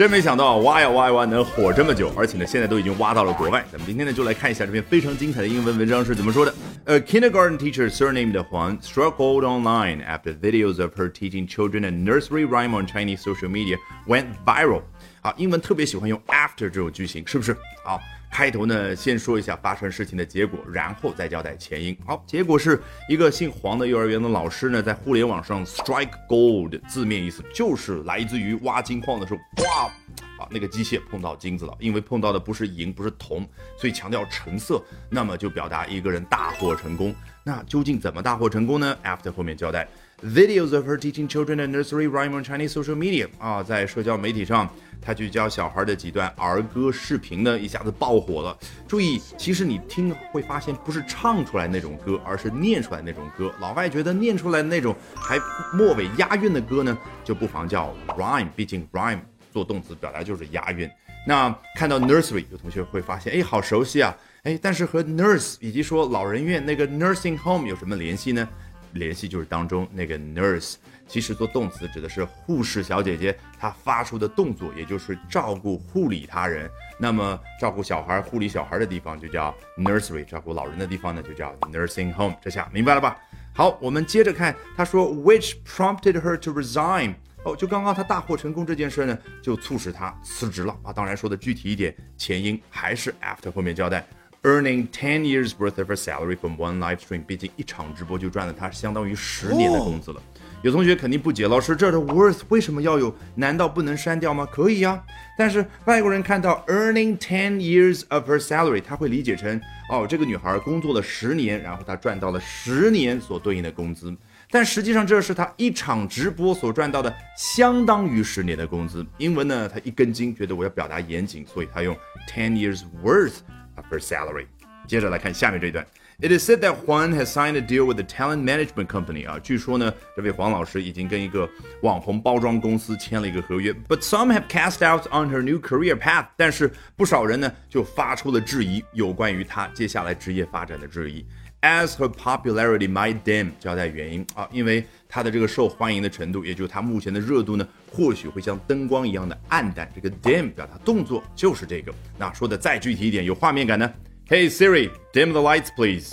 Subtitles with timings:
[0.00, 3.62] 真没想到挖呀挖呀挖能火这么久，而且呢，现在都已经挖到了国外。
[3.70, 6.54] 咱们今天呢，就来看一下这篇非常精彩的英文文章是怎么说的。
[6.86, 12.74] A kindergarten teacher surnamed Huang struggled online after videos of her teaching children a nursery rhyme
[12.74, 13.76] on Chinese social media
[14.08, 14.80] went viral。
[15.20, 17.54] 啊，英文特别喜欢用 after 这种句型，是不是？
[17.84, 18.00] 好。
[18.30, 21.96] 开头呢，先说一下发生事情的结果，然后再交代前因。
[22.06, 29.92] 好，结果是一个姓黄的幼儿园的老师呢，在互联网上 strike gold，字面意思就是来自于挖金矿的时候，哇，
[30.40, 37.14] 啊，那个机械碰到金子了，因为碰到的不是银，不是铜，所以强调成色，那么就表达一个人大获成功。
[37.44, 39.86] 那究竟怎么大获成功呢？After 后面交代。
[40.22, 44.68] Videos of her teaching children a nursery rhyme on Chinese social media 啊，在社交媒体上，
[45.00, 48.56] 她去教小孩的几段儿歌视频呢，一下子爆火了。
[48.86, 53.50] 注意，其实你听会发现，不是唱出来那种歌，而是念出来那种歌。
[53.60, 55.38] 老外觉得念出来那种还
[55.74, 59.20] 末尾押韵的歌呢，就不妨叫 rhyme，毕竟 rhyme
[59.52, 60.90] 做动词表达就是押韵。
[61.26, 68.48] 那看到 nursery，有同学会发现，哎，好熟悉啊，哎，但是和 nurse 以及说老人院那个 nursing home 有什么联系呢？
[68.92, 70.74] 联系就是当中那个 nurse，
[71.06, 76.68] 其实做动词指的是护士小姐姐她发出的动作，也就是照顾护理他人。
[76.98, 82.34] 那么照顾小孩、护理小孩的地方就叫 nursery，照顾老人的地方呢就叫 nursing home。
[82.42, 83.16] 这下明白了吧？
[83.52, 87.14] 好，我们接着看，他说 which prompted her to resign。
[87.44, 90.92] 哦，就刚刚他大获成功这件事呢，就促使他辞职了啊。
[90.92, 94.06] 当然说的具体一点，前因还是 after 后面交代。
[94.42, 100.22] Earning ten years worth of her salary from one live stream，毕竟一场直播就赚了他相当于十年的工资了。
[100.62, 103.14] 有同学肯定不解，老师这的 worth 为什么要有？
[103.34, 104.46] 难道不能删掉吗？
[104.50, 105.02] 可以呀。
[105.36, 114.14] 但是外国人看到 earning ten years of her salary，他会理解成哦，这个女孩工作了十年，然后她赚到了十年所对应的工资。
[114.50, 119.06] 但实际上这是他一场直播所赚到的，相当于十年的工资。
[119.18, 121.94] 英文呢，他一根筋，觉得我要表达严谨，所以他用
[122.28, 123.40] ten years worth
[123.76, 123.86] of。
[123.90, 124.46] her salary。
[124.86, 125.86] 接着来看下面这一段。
[126.20, 131.48] It is said that Juan has signed a deal with the talent management company 啊，据说呢，这位黄老师已经跟一个
[131.82, 133.72] 网红包装公司签了一个合约。
[133.88, 141.24] But some have cast out on her new career path，但是不少人呢就发出了质疑，有关于她接下来职业发展的质疑。
[141.62, 149.90] As her popularity might dim，交代原因啊，因为她的这个受欢迎的程度，也就是她目前的热度呢，或许会像灯光一样的暗淡。
[149.94, 151.92] 这个 dim 表达动作就是这个。
[152.16, 153.92] 那说的再具体一点，有画面感呢。
[154.26, 156.12] Hey Siri, dim the lights, please。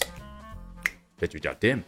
[1.17, 1.79] 这就叫 dim。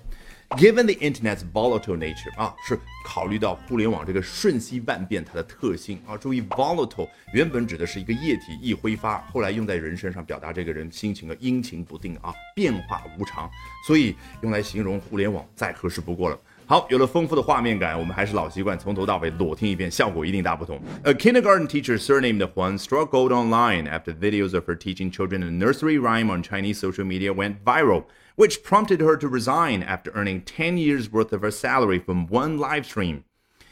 [0.58, 6.18] Given the internet's volatile nature 啊，是考虑到互联网这个瞬息万变它的特性啊。
[6.18, 13.48] 注意 volatile 原本指的是一个液体易挥发，后来用在人身上表达这个人心情的阴晴不定啊，变化无常，
[13.86, 16.40] 所以用来形容互联网再合适不过了。
[16.66, 20.82] 好，有了丰富的画面感，我们还是老习惯，从头到尾裸听一遍，效果一定大不同。
[21.04, 26.30] A kindergarten teacher surnamed Huan struggled online after videos of her teaching children a nursery rhyme
[26.30, 28.04] on Chinese social media went viral,
[28.39, 32.59] which prompted her to resign after earning 10 years worth of her salary from one
[32.59, 33.25] live stream.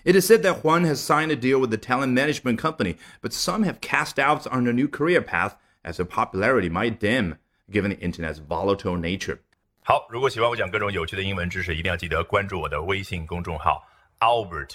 [0.05, 3.33] It is said that Huan has signed a deal with the talent management company, but
[3.33, 7.37] some have cast doubts on her new career path as her popularity might dim,
[7.71, 9.39] given the internet's volatile nature.
[9.85, 13.89] 好，如果喜欢我讲各种有趣的英文知识，一定要记得关注我的微信公众号
[14.21, 14.75] Albert